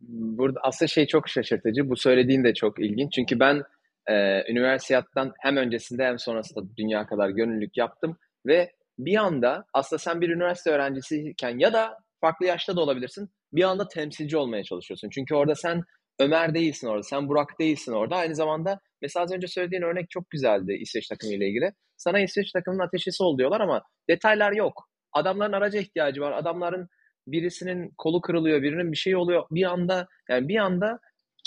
Burada 0.00 0.60
aslında 0.62 0.88
şey 0.88 1.06
çok 1.06 1.28
şaşırtıcı. 1.28 1.90
Bu 1.90 1.96
söylediğin 1.96 2.44
de 2.44 2.54
çok 2.54 2.80
ilginç. 2.80 3.12
Çünkü 3.12 3.40
ben 3.40 3.62
e, 4.06 4.44
üniversiteden 4.52 5.32
hem 5.38 5.56
öncesinde 5.56 6.04
hem 6.04 6.18
sonrasında 6.18 6.76
dünya 6.76 7.06
kadar 7.06 7.28
gönüllülük 7.28 7.76
yaptım 7.76 8.16
ve 8.46 8.72
bir 8.98 9.16
anda 9.16 9.64
aslında 9.72 9.98
sen 9.98 10.20
bir 10.20 10.28
üniversite 10.28 10.70
öğrencisiyken 10.70 11.58
ya 11.58 11.72
da 11.72 11.98
farklı 12.20 12.46
yaşta 12.46 12.76
da 12.76 12.80
olabilirsin 12.80 13.30
bir 13.52 13.64
anda 13.64 13.88
temsilci 13.88 14.36
olmaya 14.36 14.64
çalışıyorsun. 14.64 15.10
Çünkü 15.10 15.34
orada 15.34 15.54
sen 15.54 15.82
Ömer 16.18 16.54
değilsin 16.54 16.86
orada, 16.86 17.02
sen 17.02 17.28
Burak 17.28 17.58
değilsin 17.60 17.92
orada. 17.92 18.16
Aynı 18.16 18.34
zamanda 18.34 18.80
mesela 19.02 19.24
az 19.24 19.32
önce 19.32 19.46
söylediğin 19.46 19.82
örnek 19.82 20.10
çok 20.10 20.30
güzeldi 20.30 20.72
İsveç 20.80 21.08
takımı 21.08 21.32
ile 21.32 21.48
ilgili. 21.48 21.72
Sana 21.96 22.20
İsveç 22.20 22.52
takımının 22.52 22.82
ateşisi 22.82 23.22
ol 23.22 23.38
diyorlar 23.38 23.60
ama 23.60 23.82
detaylar 24.10 24.52
yok. 24.52 24.89
Adamların 25.12 25.52
araca 25.52 25.80
ihtiyacı 25.80 26.20
var. 26.20 26.32
Adamların 26.32 26.88
birisinin 27.26 27.94
kolu 27.98 28.20
kırılıyor, 28.20 28.62
birinin 28.62 28.92
bir 28.92 28.96
şey 28.96 29.16
oluyor. 29.16 29.44
Bir 29.50 29.64
anda 29.64 30.08
yani 30.28 30.48
bir 30.48 30.56
anda 30.56 31.00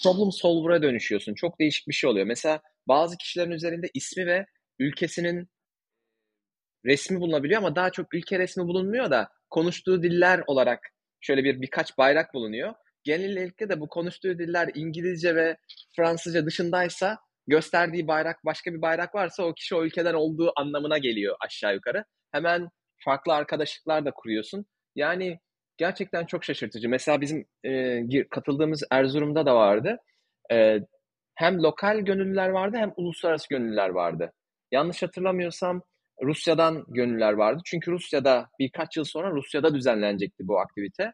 problem 0.03 0.31
solver'a 0.31 0.81
dönüşüyorsun. 0.81 1.33
Çok 1.33 1.59
değişik 1.59 1.87
bir 1.87 1.93
şey 1.93 2.09
oluyor. 2.09 2.25
Mesela 2.25 2.61
bazı 2.87 3.17
kişilerin 3.17 3.51
üzerinde 3.51 3.89
ismi 3.93 4.25
ve 4.25 4.45
ülkesinin 4.79 5.49
resmi 6.85 7.19
bulunabiliyor 7.19 7.57
ama 7.61 7.75
daha 7.75 7.89
çok 7.89 8.13
ülke 8.13 8.39
resmi 8.39 8.63
bulunmuyor 8.63 9.11
da 9.11 9.29
konuştuğu 9.49 10.03
diller 10.03 10.43
olarak 10.47 10.79
şöyle 11.21 11.43
bir 11.43 11.61
birkaç 11.61 11.97
bayrak 11.97 12.33
bulunuyor. 12.33 12.73
Genellikle 13.03 13.69
de 13.69 13.79
bu 13.79 13.87
konuştuğu 13.89 14.39
diller 14.39 14.69
İngilizce 14.75 15.35
ve 15.35 15.57
Fransızca 15.95 16.45
dışındaysa 16.45 17.17
gösterdiği 17.47 18.07
bayrak 18.07 18.45
başka 18.45 18.73
bir 18.73 18.81
bayrak 18.81 19.15
varsa 19.15 19.43
o 19.43 19.53
kişi 19.53 19.75
o 19.75 19.83
ülkeden 19.85 20.13
olduğu 20.13 20.53
anlamına 20.55 20.97
geliyor 20.97 21.35
aşağı 21.39 21.73
yukarı. 21.73 22.05
Hemen 22.31 22.69
farklı 23.05 23.33
arkadaşlıklar 23.33 24.05
da 24.05 24.11
kuruyorsun. 24.11 24.65
Yani 24.95 25.39
gerçekten 25.77 26.25
çok 26.25 26.43
şaşırtıcı. 26.43 26.89
Mesela 26.89 27.21
bizim 27.21 27.45
e, 27.63 28.27
katıldığımız 28.29 28.83
Erzurum'da 28.91 29.45
da 29.45 29.55
vardı. 29.55 29.97
E, 30.51 30.79
hem 31.35 31.63
lokal 31.63 31.99
gönüllüler 31.99 32.49
vardı 32.49 32.77
hem 32.77 32.93
uluslararası 32.95 33.49
gönüllüler 33.49 33.89
vardı. 33.89 34.33
Yanlış 34.71 35.03
hatırlamıyorsam 35.03 35.81
Rusya'dan 36.21 36.85
gönüllüler 36.87 37.33
vardı. 37.33 37.61
Çünkü 37.65 37.91
Rusya'da 37.91 38.49
birkaç 38.59 38.97
yıl 38.97 39.03
sonra 39.03 39.31
Rusya'da 39.31 39.75
düzenlenecekti 39.75 40.47
bu 40.47 40.59
aktivite. 40.59 41.13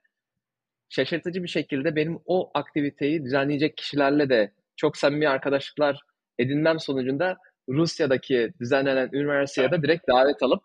Şaşırtıcı 0.90 1.44
bir 1.44 1.48
şekilde 1.48 1.96
benim 1.96 2.20
o 2.26 2.52
aktiviteyi 2.54 3.24
düzenleyecek 3.24 3.78
kişilerle 3.78 4.30
de 4.30 4.54
çok 4.76 4.98
samimi 4.98 5.30
arkadaşlıklar 5.30 6.00
edinmem 6.40 6.80
sonucunda 6.80 7.38
Rusya'daki 7.70 8.54
düzenlenen 8.60 9.10
üniversiteye 9.14 9.72
de 9.72 9.82
direkt 9.82 10.08
davet 10.08 10.44
alıp 10.44 10.64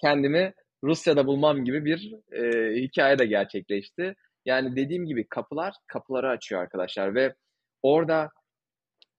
kendimi 0.00 0.52
Rusya'da 0.84 1.26
bulmam 1.26 1.64
gibi 1.64 1.84
bir 1.84 2.14
e, 2.32 2.74
hikaye 2.82 3.18
de 3.18 3.26
gerçekleşti. 3.26 4.14
Yani 4.44 4.76
dediğim 4.76 5.06
gibi 5.06 5.28
kapılar 5.28 5.74
kapıları 5.86 6.28
açıyor 6.28 6.62
arkadaşlar 6.62 7.14
ve 7.14 7.34
orada 7.82 8.30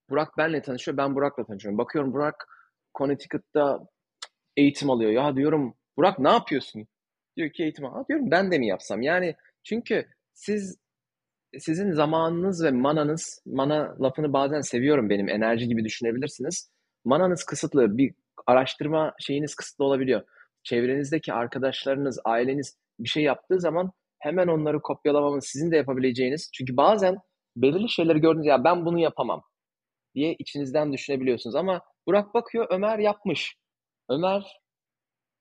Burak 0.10 0.38
benle 0.38 0.62
tanışıyor, 0.62 0.98
ben 0.98 1.15
Burak'la 1.15 1.46
tanışıyorum. 1.46 1.77
Bakıyorum 1.77 2.13
Burak 2.13 2.48
Connecticut'ta 2.98 3.79
eğitim 4.57 4.89
alıyor. 4.89 5.12
Ya 5.12 5.36
diyorum 5.36 5.74
Burak 5.98 6.19
ne 6.19 6.29
yapıyorsun? 6.29 6.88
Diyor 7.38 7.51
ki 7.51 7.63
eğitim 7.63 7.86
al. 7.86 8.05
Diyorum 8.10 8.31
ben 8.31 8.51
de 8.51 8.57
mi 8.60 8.67
yapsam? 8.67 9.01
Yani 9.01 9.36
çünkü 9.63 10.07
siz 10.34 10.77
sizin 11.60 11.91
zamanınız 11.91 12.63
ve 12.63 12.72
mananız, 12.72 13.41
mana 13.46 13.96
lafını 14.01 14.34
bazen 14.34 14.62
seviyorum 14.62 15.10
benim 15.10 15.29
enerji 15.29 15.67
gibi 15.67 15.86
düşünebilirsiniz. 15.86 16.72
Mananız 17.05 17.43
kısıtlı, 17.43 17.98
bir 17.98 18.13
araştırma 18.48 19.13
şeyiniz 19.19 19.55
kısıtlı 19.55 19.86
olabiliyor 19.86 20.24
çevrenizdeki 20.64 21.34
arkadaşlarınız, 21.34 22.20
aileniz 22.26 22.78
bir 23.00 23.10
şey 23.10 23.24
yaptığı 23.24 23.60
zaman 23.60 23.92
hemen 24.20 24.48
onları 24.48 24.82
kopyalamamız 24.82 25.46
sizin 25.46 25.72
de 25.72 25.78
yapabileceğiniz. 25.78 26.50
Çünkü 26.54 26.78
bazen 26.78 27.18
belirli 27.56 27.90
şeyleri 27.90 28.20
gördüğünüz 28.20 28.46
ya 28.46 28.64
ben 28.64 28.86
bunu 28.86 29.00
yapamam 29.00 29.44
diye 30.16 30.36
içinizden 30.40 30.94
düşünebiliyorsunuz. 30.94 31.56
Ama 31.56 31.82
Burak 32.08 32.34
bakıyor 32.34 32.68
Ömer 32.70 33.00
yapmış. 33.00 33.56
Ömer 34.10 34.44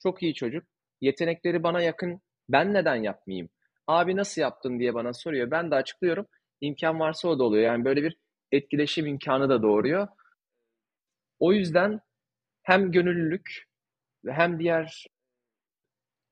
çok 0.03 0.23
iyi 0.23 0.35
çocuk. 0.35 0.65
Yetenekleri 1.01 1.63
bana 1.63 1.83
yakın. 1.83 2.21
Ben 2.49 2.75
neden 2.75 2.97
yapmayayım? 2.97 3.49
Abi 3.87 4.17
nasıl 4.17 4.41
yaptın 4.43 4.79
diye 4.79 4.95
bana 4.95 5.13
soruyor. 5.13 5.51
Ben 5.51 5.71
de 5.71 5.75
açıklıyorum. 5.75 6.27
İmkan 6.61 7.01
varsa 7.01 7.29
o 7.29 7.39
da 7.39 7.45
oluyor. 7.45 7.65
Yani 7.65 7.85
böyle 7.85 8.03
bir 8.03 8.17
etkileşim 8.53 9.07
imkanı 9.07 9.49
da 9.49 9.63
doğuruyor. 9.63 10.09
O 11.39 11.53
yüzden 11.53 12.01
hem 12.63 12.93
gönüllülük 12.93 13.65
hem 14.33 14.59
diğer 14.59 15.07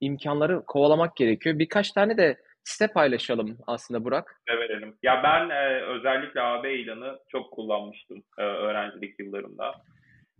imkanları 0.00 0.64
kovalamak 0.66 1.16
gerekiyor. 1.16 1.58
Birkaç 1.58 1.90
tane 1.90 2.16
de 2.16 2.36
site 2.64 2.92
paylaşalım 2.92 3.58
aslında 3.66 4.04
Burak. 4.04 4.42
Verelim. 4.48 4.96
Ya 5.02 5.22
ben 5.22 5.50
e, 5.50 5.82
özellikle 5.82 6.40
AB 6.40 6.74
ilanı 6.74 7.18
çok 7.28 7.52
kullanmıştım 7.52 8.22
e, 8.38 8.42
öğrencilik 8.42 9.18
yıllarımda. 9.20 9.74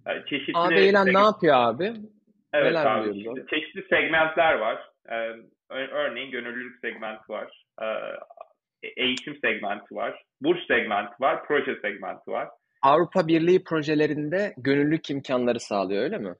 E, 0.06 0.24
çeşitli 0.28 0.58
AB 0.58 0.88
ilan 0.88 1.06
ne 1.06 1.18
yapıyor 1.18 1.56
abi? 1.56 1.92
Evet 2.52 2.72
Neler 2.72 2.86
abi. 2.86 3.18
Işte, 3.18 3.46
çeşitli 3.50 3.86
segmentler 3.88 4.54
var. 4.54 4.90
E, 5.08 5.14
örneğin 5.70 6.30
gönüllülük 6.30 6.80
segmenti 6.80 7.28
var. 7.28 7.64
E, 7.82 7.86
eğitim 8.96 9.36
segmenti 9.44 9.94
var. 9.94 10.22
Burs 10.40 10.66
segmenti 10.66 11.14
var. 11.20 11.46
Proje 11.46 11.76
segmenti 11.82 12.30
var. 12.30 12.48
Avrupa 12.82 13.26
Birliği 13.26 13.64
projelerinde 13.64 14.54
gönüllülük 14.56 15.10
imkanları 15.10 15.60
sağlıyor 15.60 16.02
öyle 16.02 16.18
mi? 16.18 16.34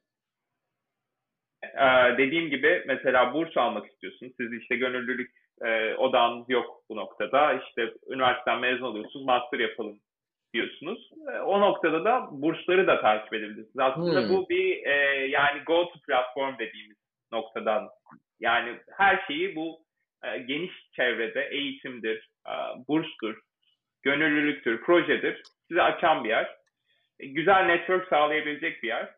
Ee, 1.78 2.18
dediğim 2.18 2.50
gibi 2.50 2.84
mesela 2.86 3.34
burs 3.34 3.56
almak 3.56 3.86
istiyorsunuz. 3.86 4.32
Siz 4.36 4.52
işte 4.52 4.76
gönüllülük 4.76 5.30
e, 5.64 5.94
odağınız 5.94 6.50
yok 6.50 6.82
bu 6.88 6.96
noktada. 6.96 7.52
İşte 7.52 7.94
üniversiteden 8.08 8.60
mezun 8.60 8.84
oluyorsunuz, 8.84 9.26
master 9.26 9.58
yapalım 9.58 9.98
diyorsunuz. 10.54 11.10
E, 11.32 11.38
o 11.38 11.60
noktada 11.60 12.04
da 12.04 12.28
bursları 12.30 12.86
da 12.86 13.00
takip 13.00 13.34
edebilirsiniz. 13.34 13.78
Aslında 13.78 14.20
hmm. 14.20 14.28
bu 14.28 14.48
bir 14.48 14.86
e, 14.86 15.26
yani 15.26 15.62
go 15.66 15.88
to 15.88 15.98
platform 16.06 16.58
dediğimiz 16.58 16.96
noktadan. 17.32 17.88
Yani 18.40 18.78
her 18.96 19.24
şeyi 19.26 19.56
bu 19.56 19.78
e, 20.24 20.38
geniş 20.38 20.72
çevrede 20.92 21.48
eğitimdir, 21.50 22.28
e, 22.46 22.52
burstur, 22.88 23.40
gönüllülüktür, 24.02 24.80
projedir 24.80 25.42
size 25.68 25.82
açan 25.82 26.24
bir 26.24 26.28
yer. 26.28 26.56
E, 27.20 27.26
güzel 27.26 27.64
network 27.64 28.08
sağlayabilecek 28.08 28.82
bir 28.82 28.88
yer. 28.88 29.14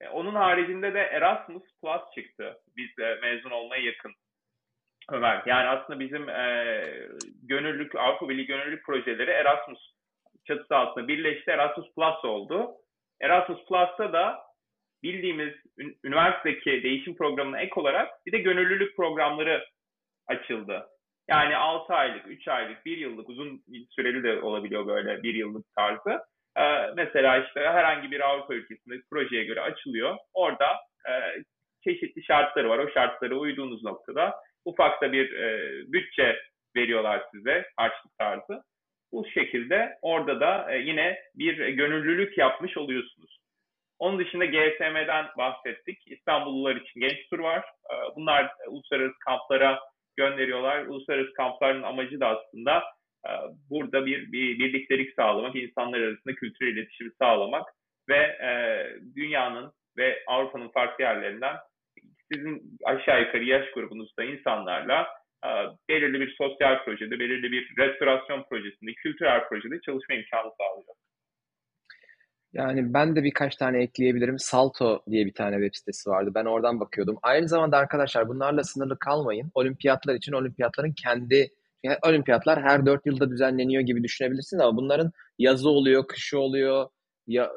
E, 0.00 0.08
onun 0.08 0.34
haricinde 0.34 0.94
de 0.94 1.00
Erasmus 1.00 1.62
Plus 1.82 2.14
çıktı 2.14 2.58
bizle 2.76 3.14
mezun 3.14 3.50
olmaya 3.50 3.82
yakın. 3.82 4.12
Ömer. 5.10 5.42
Yani 5.46 5.68
aslında 5.68 6.00
bizim 6.00 6.28
e, 6.28 6.84
gönüllülük, 7.42 7.94
Avrupa 7.94 8.28
Birliği 8.28 8.46
gönüllülük 8.46 8.84
projeleri 8.84 9.30
Erasmus 9.30 9.94
çatısı 10.46 10.76
altında 10.76 11.08
birleşti. 11.08 11.50
Erasmus 11.50 11.94
Plus 11.94 12.24
oldu. 12.24 12.74
Erasmus 13.20 13.64
Plus'ta 13.64 14.12
da 14.12 14.44
bildiğimiz 15.02 15.54
üniversitedeki 16.04 16.82
değişim 16.82 17.16
programına 17.16 17.60
ek 17.60 17.72
olarak 17.76 18.26
bir 18.26 18.32
de 18.32 18.38
gönüllülük 18.38 18.96
programları 18.96 19.64
açıldı. 20.26 20.86
Yani 21.28 21.56
6 21.56 21.94
aylık, 21.94 22.26
3 22.28 22.48
aylık, 22.48 22.86
1 22.86 22.98
yıllık, 22.98 23.28
uzun 23.28 23.62
süreli 23.90 24.22
de 24.22 24.42
olabiliyor 24.42 24.86
böyle 24.86 25.22
1 25.22 25.34
yıllık 25.34 25.66
tarzı. 25.76 26.20
Ee, 26.58 26.90
mesela 26.96 27.38
işte 27.38 27.60
herhangi 27.60 28.10
bir 28.10 28.20
Avrupa 28.20 28.54
ülkesinde 28.54 28.94
projeye 29.10 29.44
göre 29.44 29.60
açılıyor. 29.60 30.16
Orada 30.34 30.66
e, 31.08 31.12
çeşitli 31.84 32.24
şartları 32.24 32.68
var. 32.68 32.78
O 32.78 32.90
şartlara 32.90 33.34
uyduğunuz 33.34 33.84
noktada 33.84 34.34
ufak 34.64 35.02
da 35.02 35.12
bir 35.12 35.32
e, 35.32 35.70
bütçe 35.92 36.38
veriyorlar 36.76 37.22
size 37.32 37.66
harçlık 37.76 38.18
tarzı. 38.18 38.62
Bu 39.12 39.26
şekilde 39.28 39.98
orada 40.02 40.40
da 40.40 40.72
e, 40.74 40.78
yine 40.78 41.18
bir 41.34 41.68
gönüllülük 41.68 42.38
yapmış 42.38 42.76
oluyorsunuz. 42.76 43.38
Onun 43.98 44.18
dışında 44.18 44.44
GSM'den 44.44 45.26
bahsettik. 45.38 45.98
İstanbullular 46.06 46.76
için 46.76 47.00
genç 47.00 47.28
tur 47.30 47.38
var. 47.38 47.64
Bunlar 48.16 48.52
uluslararası 48.68 49.18
kamplara 49.18 49.80
gönderiyorlar. 50.16 50.86
Uluslararası 50.86 51.32
kampların 51.32 51.82
amacı 51.82 52.20
da 52.20 52.28
aslında 52.28 52.82
burada 53.70 54.06
bir, 54.06 54.32
bir 54.32 54.58
birliktelik 54.58 55.14
sağlamak, 55.14 55.56
insanlar 55.56 56.00
arasında 56.00 56.34
kültürel 56.34 56.72
iletişimi 56.72 57.10
sağlamak 57.18 57.68
ve 58.08 58.18
e, 58.18 58.50
dünyanın 59.16 59.72
ve 59.98 60.18
Avrupa'nın 60.26 60.68
farklı 60.68 61.04
yerlerinden 61.04 61.56
sizin 62.32 62.78
aşağı 62.84 63.20
yukarı 63.20 63.44
yaş 63.44 63.70
grubunuzda 63.74 64.24
insanlarla 64.24 65.06
e, 65.44 65.50
belirli 65.88 66.20
bir 66.20 66.34
sosyal 66.38 66.84
projede, 66.84 67.18
belirli 67.18 67.52
bir 67.52 67.68
restorasyon 67.78 68.44
projesinde, 68.50 68.92
kültürel 68.92 69.48
projede 69.48 69.80
çalışma 69.80 70.14
imkanı 70.14 70.50
sağlıyor. 70.58 70.94
Yani 72.52 72.94
ben 72.94 73.16
de 73.16 73.24
birkaç 73.24 73.56
tane 73.56 73.82
ekleyebilirim. 73.82 74.38
Salto 74.38 75.02
diye 75.10 75.26
bir 75.26 75.34
tane 75.34 75.54
web 75.56 75.74
sitesi 75.74 76.10
vardı. 76.10 76.30
Ben 76.34 76.44
oradan 76.44 76.80
bakıyordum. 76.80 77.18
Aynı 77.22 77.48
zamanda 77.48 77.76
arkadaşlar 77.76 78.28
bunlarla 78.28 78.64
sınırlı 78.64 78.98
kalmayın. 78.98 79.50
Olimpiyatlar 79.54 80.14
için 80.14 80.32
olimpiyatların 80.32 80.92
kendi 80.92 81.48
olimpiyatlar 82.02 82.62
her 82.62 82.86
dört 82.86 83.06
yılda 83.06 83.30
düzenleniyor 83.30 83.82
gibi 83.82 84.02
düşünebilirsiniz 84.02 84.60
ama 84.60 84.76
bunların 84.76 85.12
yazı 85.38 85.68
oluyor, 85.70 86.06
kışı 86.06 86.38
oluyor, 86.38 86.86
ya 87.26 87.50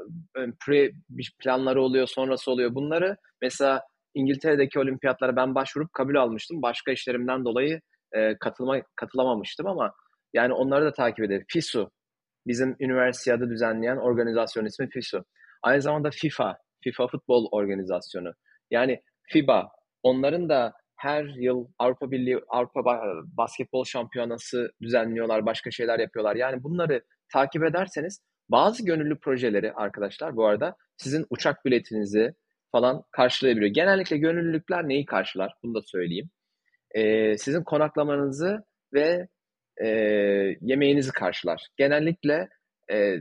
pre 0.66 0.92
planları 1.40 1.82
oluyor, 1.82 2.08
sonrası 2.08 2.52
oluyor. 2.52 2.76
Bunları 2.76 3.18
mesela 3.42 3.82
İngiltere'deki 4.14 4.80
olimpiyatlara 4.80 5.36
ben 5.36 5.56
başvurup 5.56 5.94
kabul 5.94 6.16
almıştım. 6.16 6.62
Başka 6.62 6.92
işlerimden 6.92 7.46
dolayı 7.46 7.82
e, 8.12 8.38
katılma 8.38 8.82
katılamamıştım 8.96 9.68
ama 9.68 9.94
yani 10.34 10.54
onları 10.54 10.86
da 10.86 10.92
takip 10.92 11.26
edelim. 11.26 11.46
FISU 11.48 11.92
bizim 12.48 12.76
üniversitede 12.80 13.50
düzenleyen 13.50 13.98
organizasyon 13.98 14.66
ismi 14.66 14.90
FISU. 14.90 15.26
Aynı 15.64 15.82
zamanda 15.82 16.10
FIFA, 16.12 16.58
FIFA 16.84 17.08
Futbol 17.08 17.48
Organizasyonu. 17.52 18.34
Yani 18.72 19.02
FIBA, 19.22 19.72
onların 20.04 20.50
da 20.50 20.74
her 20.98 21.26
yıl 21.26 21.68
Avrupa 21.80 22.12
Birliği, 22.12 22.40
Avrupa 22.48 23.02
Basketbol 23.24 23.86
Şampiyonası 23.86 24.72
düzenliyorlar, 24.82 25.46
başka 25.46 25.72
şeyler 25.72 26.00
yapıyorlar. 26.00 26.36
Yani 26.36 26.64
bunları 26.64 27.02
takip 27.34 27.64
ederseniz 27.64 28.22
bazı 28.50 28.86
gönüllü 28.86 29.20
projeleri 29.20 29.74
arkadaşlar 29.74 30.36
bu 30.36 30.46
arada 30.46 30.76
sizin 30.98 31.26
uçak 31.30 31.66
biletinizi 31.66 32.34
falan 32.72 33.04
karşılayabiliyor. 33.12 33.74
Genellikle 33.74 34.18
gönüllülükler 34.18 34.88
neyi 34.88 35.06
karşılar? 35.06 35.54
Bunu 35.64 35.74
da 35.76 35.82
söyleyeyim. 35.82 36.30
Ee, 36.96 37.38
sizin 37.38 37.64
konaklamanızı 37.64 38.64
ve 38.94 39.28
e, 39.84 39.88
yemeğinizi 40.62 41.12
karşılar. 41.12 41.68
Genellikle 41.78 42.50
e, 42.92 43.16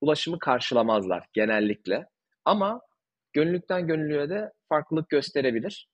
ulaşımı 0.00 0.38
karşılamazlar 0.38 1.26
genellikle. 1.32 2.06
Ama 2.44 2.80
gönüllükten 3.32 3.86
gönüllüye 3.86 4.28
de 4.28 4.52
farklılık 4.68 5.08
gösterebilir. 5.08 5.88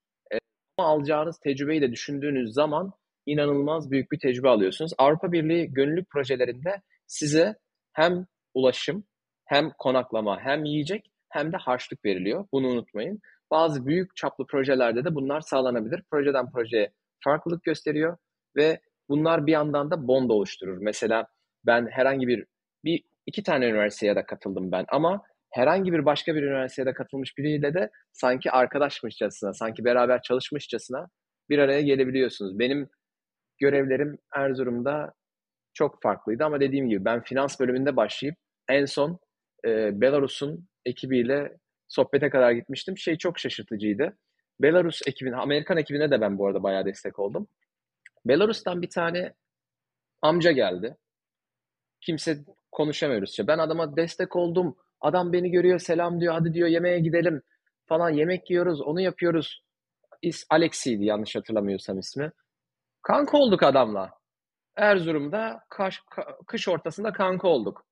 Alacağınız 0.79 1.39
tecrübeyi 1.39 1.81
de 1.81 1.93
düşündüğünüz 1.93 2.55
zaman 2.55 2.93
inanılmaz 3.27 3.91
büyük 3.91 4.13
bir 4.13 4.19
tecrübe 4.19 4.49
alıyorsunuz. 4.49 4.93
Avrupa 4.99 5.33
Birliği 5.33 5.73
gönüllülük 5.73 6.11
projelerinde 6.11 6.83
size 7.07 7.55
hem 7.93 8.27
ulaşım, 8.55 9.05
hem 9.45 9.71
konaklama, 9.79 10.41
hem 10.41 10.65
yiyecek 10.65 11.11
hem 11.29 11.53
de 11.53 11.57
harçlık 11.57 12.05
veriliyor. 12.05 12.47
Bunu 12.53 12.67
unutmayın. 12.67 13.21
Bazı 13.51 13.87
büyük 13.87 14.17
çaplı 14.17 14.47
projelerde 14.47 15.05
de 15.05 15.15
bunlar 15.15 15.41
sağlanabilir. 15.41 16.03
Projeden 16.11 16.51
projeye 16.51 16.93
farklılık 17.25 17.63
gösteriyor 17.63 18.17
ve 18.57 18.81
bunlar 19.09 19.47
bir 19.47 19.53
yandan 19.53 19.91
da 19.91 20.09
bond 20.09 20.31
oluşturur. 20.31 20.79
Mesela 20.81 21.27
ben 21.67 21.87
herhangi 21.91 22.29
bir, 22.29 22.47
bir 22.85 23.05
iki 23.27 23.43
tane 23.43 23.67
üniversiteye 23.67 24.17
de 24.17 24.27
katıldım 24.27 24.73
ben 24.73 24.85
ama 24.89 25.23
herhangi 25.55 25.93
bir 25.93 26.05
başka 26.05 26.35
bir 26.35 26.43
üniversiteye 26.43 26.87
de 26.87 26.95
katılmış 26.95 27.39
biriyle 27.39 27.75
de 27.75 27.91
sanki 28.13 28.51
arkadaşmışçasına, 28.51 29.55
sanki 29.55 29.85
beraber 29.85 30.23
çalışmışçasına 30.23 31.07
bir 31.51 31.59
araya 31.59 31.81
gelebiliyorsunuz. 31.81 32.59
Benim 32.59 32.89
görevlerim 33.59 34.19
Erzurum'da 34.37 35.13
çok 35.75 36.03
farklıydı 36.03 36.45
ama 36.45 36.61
dediğim 36.61 36.89
gibi 36.89 37.05
ben 37.05 37.23
finans 37.23 37.61
bölümünde 37.61 37.97
başlayıp 37.97 38.37
en 38.69 38.85
son 38.85 39.19
e, 39.65 40.01
Belarus'un 40.01 40.69
ekibiyle 40.85 41.57
sohbete 41.89 42.31
kadar 42.31 42.53
gitmiştim. 42.53 42.99
Şey 42.99 43.19
çok 43.19 43.39
şaşırtıcıydı. 43.39 44.19
Belarus 44.61 45.01
ekibine, 45.07 45.37
Amerikan 45.37 45.77
ekibine 45.77 46.11
de 46.11 46.21
ben 46.21 46.39
bu 46.39 46.47
arada 46.47 46.63
bayağı 46.63 46.85
destek 46.85 47.19
oldum. 47.19 47.49
Belarus'tan 48.27 48.83
bir 48.83 48.91
tane 48.91 49.35
amca 50.23 50.53
geldi. 50.53 50.97
Kimse 52.01 52.39
konuşamıyor. 52.73 53.27
Ben 53.39 53.59
adama 53.59 53.97
destek 53.97 54.37
oldum. 54.37 54.77
Adam 55.05 55.33
beni 55.33 55.51
görüyor, 55.51 55.79
selam 55.79 56.21
diyor, 56.21 56.35
hadi 56.35 56.55
diyor 56.55 56.69
yemeğe 56.69 56.99
gidelim 56.99 57.43
falan. 57.87 58.11
Yemek 58.11 58.51
yiyoruz, 58.51 58.81
onu 58.81 59.01
yapıyoruz. 59.01 59.63
İs 60.23 60.45
Alexi'ydi 60.51 61.05
yanlış 61.05 61.37
hatırlamıyorsam 61.37 61.99
ismi. 61.99 62.33
Kanka 63.03 63.39
olduk 63.39 63.63
adamla. 63.63 64.11
Erzurum'da 64.77 65.61
kaş, 65.71 66.01
kış 66.47 66.69
ortasında 66.69 67.13
kanka 67.13 67.49
olduk. 67.49 67.87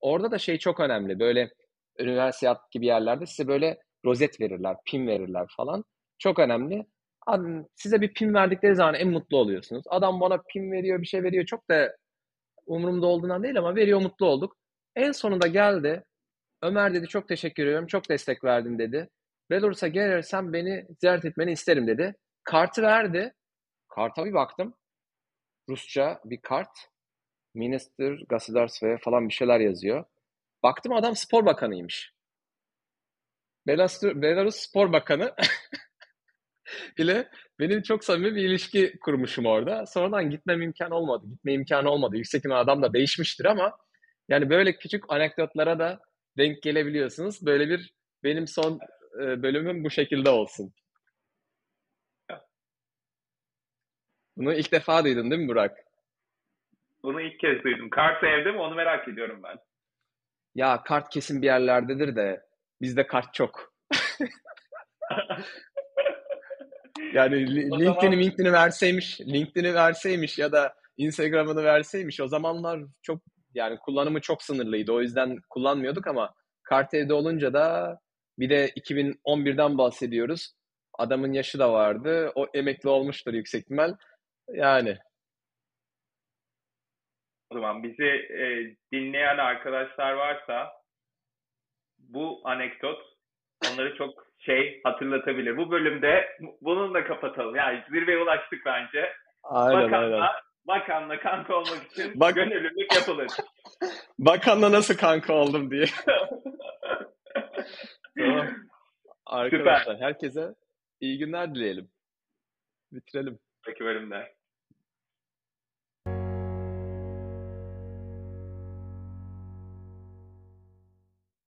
Orada 0.00 0.30
da 0.30 0.38
şey 0.38 0.58
çok 0.58 0.80
önemli. 0.80 1.18
Böyle 1.18 1.50
üniversite 1.98 2.54
gibi 2.70 2.86
yerlerde 2.86 3.26
size 3.26 3.48
böyle 3.48 3.78
rozet 4.04 4.40
verirler, 4.40 4.76
pin 4.86 5.06
verirler 5.06 5.46
falan. 5.56 5.84
Çok 6.18 6.38
önemli. 6.38 6.86
Size 7.76 8.00
bir 8.00 8.14
pin 8.14 8.34
verdikleri 8.34 8.74
zaman 8.74 8.94
en 8.94 9.08
mutlu 9.08 9.36
oluyorsunuz. 9.36 9.84
Adam 9.88 10.20
bana 10.20 10.38
pin 10.52 10.72
veriyor, 10.72 11.02
bir 11.02 11.06
şey 11.06 11.22
veriyor. 11.22 11.44
Çok 11.44 11.70
da 11.70 11.96
umurumda 12.66 13.06
olduğundan 13.06 13.42
değil 13.42 13.58
ama 13.58 13.76
veriyor, 13.76 14.00
mutlu 14.00 14.26
olduk. 14.26 14.56
En 14.96 15.12
sonunda 15.12 15.46
geldi. 15.46 16.04
Ömer 16.62 16.94
dedi 16.94 17.08
çok 17.08 17.28
teşekkür 17.28 17.62
ediyorum, 17.62 17.86
çok 17.86 18.08
destek 18.08 18.44
verdin 18.44 18.78
dedi. 18.78 19.08
Belarus'a 19.50 19.88
gelirsen 19.88 20.52
beni 20.52 20.86
ziyaret 21.00 21.24
etmeni 21.24 21.52
isterim 21.52 21.86
dedi. 21.86 22.14
Kartı 22.44 22.82
verdi. 22.82 23.34
Karta 23.88 24.24
bir 24.24 24.32
baktım. 24.34 24.74
Rusça 25.68 26.20
bir 26.24 26.40
kart. 26.40 26.78
Minister 27.54 28.18
Gasidarsve'ye 28.28 28.98
falan 28.98 29.28
bir 29.28 29.34
şeyler 29.34 29.60
yazıyor. 29.60 30.04
Baktım 30.62 30.92
adam 30.92 31.16
spor 31.16 31.46
bakanıymış. 31.46 32.12
Belastur, 33.66 34.22
Belarus 34.22 34.56
Spor 34.56 34.92
Bakanı 34.92 35.34
ile 36.98 37.28
benim 37.58 37.82
çok 37.82 38.04
samimi 38.04 38.34
bir 38.34 38.44
ilişki 38.48 38.98
kurmuşum 39.00 39.46
orada. 39.46 39.86
Sonradan 39.86 40.30
gitmem 40.30 40.62
imkan 40.62 40.90
olmadı. 40.90 41.26
Gitme 41.30 41.52
imkanı 41.52 41.90
olmadı. 41.90 42.16
Yüksek 42.16 42.42
adam 42.50 42.82
da 42.82 42.92
değişmiştir 42.92 43.44
ama 43.44 43.78
yani 44.28 44.50
böyle 44.50 44.76
küçük 44.76 45.04
anekdotlara 45.08 45.78
da 45.78 46.00
denk 46.38 46.62
gelebiliyorsunuz. 46.62 47.46
Böyle 47.46 47.68
bir 47.68 47.92
benim 48.24 48.46
son 48.46 48.78
e, 49.22 49.42
bölümüm 49.42 49.84
bu 49.84 49.90
şekilde 49.90 50.30
olsun. 50.30 50.72
Bunu 54.36 54.54
ilk 54.54 54.72
defa 54.72 55.04
duydun 55.04 55.30
değil 55.30 55.42
mi 55.42 55.48
Burak? 55.48 55.76
Bunu 57.02 57.20
ilk 57.20 57.40
kez 57.40 57.64
duydum. 57.64 57.90
Kart 57.90 58.24
evde 58.24 58.52
mi 58.52 58.58
onu 58.58 58.74
merak 58.74 59.08
ediyorum 59.08 59.42
ben. 59.42 59.56
Ya 60.54 60.82
kart 60.82 61.08
kesin 61.08 61.42
bir 61.42 61.46
yerlerdedir 61.46 62.16
de 62.16 62.42
bizde 62.80 63.06
kart 63.06 63.34
çok. 63.34 63.74
yani 67.12 67.56
LinkedIn'i 67.56 67.84
zaman... 67.84 68.12
LinkedIn'i 68.12 68.52
verseymiş, 68.52 69.20
LinkedIn'i 69.20 69.74
verseymiş 69.74 70.38
ya 70.38 70.52
da 70.52 70.74
Instagram'ını 70.96 71.64
verseymiş 71.64 72.20
o 72.20 72.28
zamanlar 72.28 72.80
çok 73.02 73.22
yani 73.54 73.78
kullanımı 73.78 74.20
çok 74.20 74.42
sınırlıydı. 74.42 74.92
O 74.92 75.00
yüzden 75.00 75.36
kullanmıyorduk 75.50 76.06
ama 76.06 76.34
kart 76.62 76.94
evde 76.94 77.14
olunca 77.14 77.52
da 77.52 77.98
bir 78.38 78.50
de 78.50 78.68
2011'den 78.68 79.78
bahsediyoruz. 79.78 80.52
Adamın 80.98 81.32
yaşı 81.32 81.58
da 81.58 81.72
vardı. 81.72 82.32
O 82.34 82.46
emekli 82.54 82.88
olmuştur 82.88 83.32
yüksek 83.32 83.62
ihtimal. 83.62 83.94
Yani 84.48 84.98
o 87.50 87.54
zaman 87.54 87.82
bizi 87.82 88.06
e, 88.32 88.76
dinleyen 88.92 89.38
arkadaşlar 89.38 90.12
varsa 90.12 90.72
bu 91.98 92.40
anekdot 92.44 92.98
onları 93.72 93.96
çok 93.96 94.26
şey 94.38 94.80
hatırlatabilir. 94.84 95.56
Bu 95.56 95.70
bölümde 95.70 96.28
bununla 96.60 97.04
kapatalım. 97.04 97.56
Yani 97.56 97.84
zirveye 97.90 98.18
ulaştık 98.18 98.66
bence. 98.66 99.12
Aynen, 99.42 99.82
bakanla, 99.82 100.14
aynen. 100.14 100.47
Bakanla 100.68 101.20
kanka 101.20 101.54
olmak 101.54 101.90
için 101.90 102.20
Bak... 102.20 102.34
gönüllülük 102.34 102.94
yapılır. 102.94 103.26
bakanla 104.18 104.72
nasıl 104.72 104.96
kanka 104.96 105.32
oldum 105.32 105.70
diye. 105.70 105.84
tamam. 108.18 108.46
Arkadaşlar 109.26 109.94
Süper. 109.94 110.06
herkese 110.06 110.54
iyi 111.00 111.18
günler 111.18 111.54
dileyelim. 111.54 111.90
Bitirelim. 112.92 113.38
Peki 113.66 113.84
bölümde. 113.84 114.37